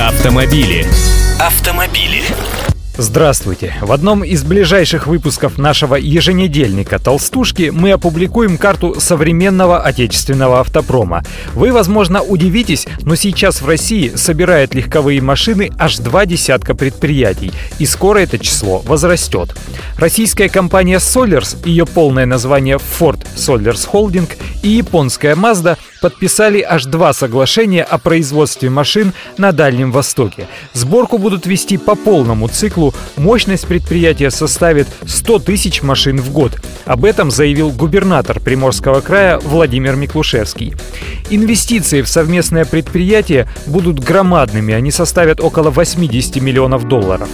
Автомобили. 0.00 0.84
Автомобили. 1.38 2.22
Здравствуйте! 2.96 3.74
В 3.80 3.90
одном 3.90 4.22
из 4.22 4.44
ближайших 4.44 5.06
выпусков 5.06 5.58
нашего 5.58 5.96
еженедельника 5.96 6.98
«Толстушки» 6.98 7.70
мы 7.74 7.92
опубликуем 7.92 8.56
карту 8.56 9.00
современного 9.00 9.80
отечественного 9.80 10.60
автопрома. 10.60 11.24
Вы, 11.54 11.72
возможно, 11.72 12.22
удивитесь, 12.22 12.86
но 13.02 13.16
сейчас 13.16 13.62
в 13.62 13.68
России 13.68 14.12
собирают 14.14 14.74
легковые 14.74 15.20
машины 15.20 15.72
аж 15.78 15.98
два 15.98 16.24
десятка 16.24 16.74
предприятий, 16.74 17.52
и 17.80 17.86
скоро 17.86 18.18
это 18.18 18.38
число 18.38 18.78
возрастет. 18.80 19.56
Российская 19.96 20.48
компания 20.48 20.98
Solers, 20.98 21.56
ее 21.66 21.86
полное 21.86 22.26
название 22.26 22.78
Ford 22.78 23.24
Solers 23.36 23.88
Holding, 23.92 24.30
и 24.62 24.68
японская 24.68 25.34
Mazda 25.34 25.76
подписали 26.04 26.60
аж 26.60 26.84
два 26.84 27.14
соглашения 27.14 27.82
о 27.82 27.96
производстве 27.96 28.68
машин 28.68 29.14
на 29.38 29.52
Дальнем 29.52 29.90
Востоке. 29.90 30.48
Сборку 30.74 31.16
будут 31.16 31.46
вести 31.46 31.78
по 31.78 31.94
полному 31.94 32.46
циклу. 32.48 32.92
Мощность 33.16 33.66
предприятия 33.66 34.30
составит 34.30 34.86
100 35.06 35.38
тысяч 35.38 35.80
машин 35.80 36.20
в 36.20 36.30
год. 36.30 36.60
Об 36.84 37.06
этом 37.06 37.30
заявил 37.30 37.70
губернатор 37.70 38.38
Приморского 38.38 39.00
края 39.00 39.38
Владимир 39.38 39.96
Миклушевский. 39.96 40.74
Инвестиции 41.30 42.02
в 42.02 42.08
совместное 42.08 42.66
предприятие 42.66 43.48
будут 43.64 43.98
громадными. 43.98 44.74
Они 44.74 44.90
составят 44.90 45.40
около 45.40 45.70
80 45.70 46.36
миллионов 46.42 46.86
долларов. 46.86 47.30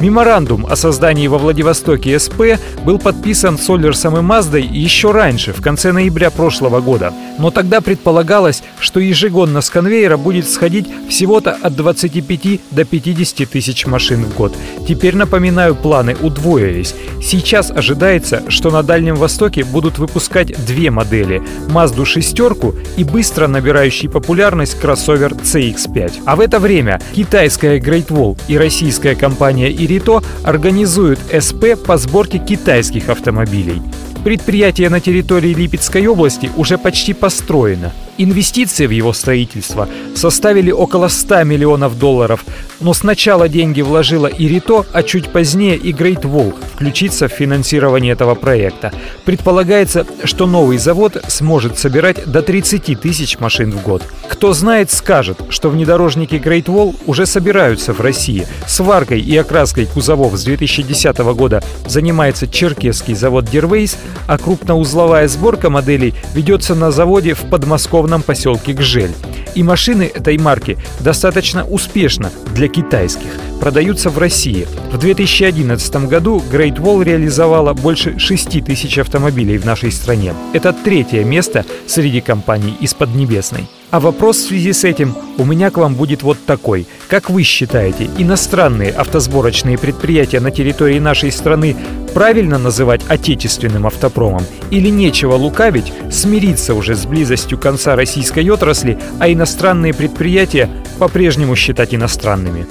Меморандум 0.00 0.64
о 0.64 0.76
создании 0.76 1.26
во 1.26 1.36
Владивостоке 1.36 2.18
СП 2.18 2.58
был 2.86 2.98
подписан 2.98 3.58
Солерсом 3.58 4.16
и 4.16 4.22
Маздой 4.22 4.62
еще 4.62 5.10
раньше, 5.10 5.52
в 5.52 5.60
конце 5.60 5.92
ноября 5.92 6.30
прошлого 6.30 6.80
года. 6.80 7.12
Но 7.38 7.50
тогда 7.50 7.82
предполагалось, 7.82 8.62
что 8.78 8.98
ежегодно 8.98 9.60
с 9.60 9.68
конвейера 9.68 10.16
будет 10.16 10.48
сходить 10.48 10.86
всего-то 11.10 11.58
от 11.60 11.76
25 11.76 12.60
до 12.70 12.84
50 12.86 13.50
тысяч 13.50 13.84
машин 13.84 14.24
в 14.24 14.34
год. 14.34 14.56
Теперь, 14.88 15.16
напоминаю, 15.16 15.74
планы 15.74 16.16
удвоились. 16.18 16.94
Сейчас 17.22 17.70
ожидается, 17.70 18.42
что 18.48 18.70
на 18.70 18.82
Дальнем 18.82 19.14
Востоке 19.14 19.64
будут 19.64 19.98
выпускать 19.98 20.48
две 20.66 20.90
модели– 20.90 21.42
Mazda 21.68 22.04
шестерку 22.04 22.74
и 22.96 23.04
быстро 23.04 23.46
набирающий 23.46 24.08
популярность 24.08 24.80
кроссовер 24.80 25.34
CX-5. 25.34 26.22
А 26.24 26.36
в 26.36 26.40
это 26.40 26.58
время 26.58 27.00
китайская 27.14 27.78
Great 27.78 28.08
Wall 28.08 28.38
и 28.48 28.56
российская 28.56 29.14
компания 29.14 29.70
Ирито 29.70 30.22
организуют 30.44 31.20
СП 31.38 31.76
по 31.86 31.98
сборке 31.98 32.38
китайских 32.38 33.10
автомобилей. 33.10 33.82
Предприятие 34.24 34.88
на 34.90 35.00
территории 35.00 35.54
Липецкой 35.54 36.06
области 36.06 36.50
уже 36.56 36.78
почти 36.78 37.12
построено. 37.12 37.92
Инвестиции 38.22 38.86
в 38.86 38.90
его 38.90 39.14
строительство 39.14 39.88
составили 40.14 40.70
около 40.70 41.08
100 41.08 41.44
миллионов 41.44 41.98
долларов, 41.98 42.44
но 42.78 42.92
сначала 42.92 43.48
деньги 43.48 43.80
вложила 43.80 44.26
Ирито, 44.26 44.84
а 44.92 45.02
чуть 45.02 45.30
позднее 45.30 45.76
и 45.76 45.94
Great 45.94 46.24
Wall 46.24 46.54
включиться 46.74 47.28
в 47.28 47.32
финансирование 47.32 48.12
этого 48.12 48.34
проекта. 48.34 48.92
Предполагается, 49.24 50.06
что 50.24 50.46
новый 50.46 50.76
завод 50.76 51.16
сможет 51.28 51.78
собирать 51.78 52.30
до 52.30 52.42
30 52.42 53.00
тысяч 53.00 53.38
машин 53.38 53.72
в 53.72 53.82
год. 53.82 54.02
Кто 54.28 54.52
знает, 54.52 54.90
скажет, 54.90 55.38
что 55.48 55.70
внедорожники 55.70 56.34
Great 56.34 56.66
Wall 56.66 56.96
уже 57.06 57.24
собираются 57.24 57.94
в 57.94 58.00
России. 58.00 58.46
Сваркой 58.66 59.20
и 59.20 59.34
окраской 59.34 59.86
кузовов 59.86 60.36
с 60.36 60.44
2010 60.44 61.16
года 61.18 61.62
занимается 61.86 62.46
черкесский 62.46 63.14
завод 63.14 63.46
Дервейс, 63.46 63.96
а 64.26 64.36
крупноузловая 64.36 65.26
сборка 65.26 65.70
моделей 65.70 66.12
ведется 66.34 66.74
на 66.74 66.90
заводе 66.90 67.32
в 67.32 67.48
подмосковном 67.48 68.09
поселке 68.18 68.72
Гжель. 68.72 69.14
И 69.54 69.62
машины 69.62 70.10
этой 70.12 70.38
марки 70.38 70.78
достаточно 71.00 71.64
успешно 71.64 72.30
для 72.54 72.68
китайских 72.68 73.30
продаются 73.60 74.10
в 74.10 74.18
России. 74.18 74.66
В 74.90 74.98
2011 74.98 76.08
году 76.08 76.42
Great 76.50 76.76
Wall 76.76 77.04
реализовала 77.04 77.74
больше 77.74 78.18
6 78.18 78.64
тысяч 78.64 78.98
автомобилей 78.98 79.58
в 79.58 79.66
нашей 79.66 79.92
стране. 79.92 80.34
Это 80.52 80.72
третье 80.72 81.24
место 81.24 81.64
среди 81.86 82.20
компаний 82.20 82.76
из 82.80 82.94
Поднебесной. 82.94 83.68
А 83.90 83.98
вопрос 83.98 84.36
в 84.38 84.46
связи 84.48 84.72
с 84.72 84.84
этим 84.84 85.16
у 85.36 85.44
меня 85.44 85.70
к 85.70 85.76
вам 85.76 85.94
будет 85.94 86.22
вот 86.22 86.38
такой. 86.46 86.86
Как 87.08 87.28
вы 87.28 87.42
считаете, 87.42 88.08
иностранные 88.18 88.92
автосборочные 88.92 89.78
предприятия 89.78 90.38
на 90.38 90.52
территории 90.52 91.00
нашей 91.00 91.32
страны 91.32 91.76
правильно 92.14 92.58
называть 92.58 93.02
отечественным 93.08 93.86
автопромом? 93.86 94.44
Или 94.70 94.90
нечего 94.90 95.34
лукавить, 95.34 95.92
смириться 96.10 96.74
уже 96.74 96.94
с 96.94 97.04
близостью 97.04 97.58
конца 97.58 97.96
российской 97.96 98.48
отрасли, 98.48 98.98
а 99.18 99.30
иностранные 99.30 99.92
предприятия 99.92 100.70
по-прежнему 100.98 101.56
считать 101.56 101.92
иностранными? 101.92 102.66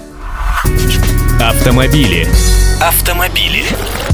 Автомобили. 1.41 2.27
Автомобили. 2.81 3.63